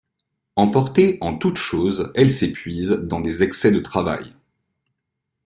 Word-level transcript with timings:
Emportée 0.55 1.19
en 1.21 1.37
toutes 1.37 1.57
choses, 1.59 2.11
elle 2.15 2.31
s'épuise 2.31 2.89
dans 3.03 3.19
des 3.21 3.43
excès 3.43 3.71
de 3.71 3.77
travail. 3.77 4.33